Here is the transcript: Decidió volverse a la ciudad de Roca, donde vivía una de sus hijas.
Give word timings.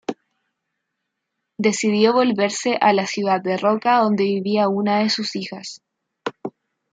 Decidió 1.59 2.11
volverse 2.13 2.75
a 2.81 2.91
la 2.91 3.05
ciudad 3.05 3.39
de 3.39 3.57
Roca, 3.57 3.99
donde 3.99 4.23
vivía 4.23 4.67
una 4.67 4.97
de 4.97 5.11
sus 5.11 5.35
hijas. 5.35 5.83